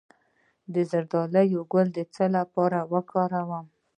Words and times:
د 0.73 0.75
زردالو 0.91 1.61
ګل 1.71 1.87
د 1.97 1.99
څه 2.13 2.25
لپاره 2.37 2.79
وکاروم؟ 2.93 3.65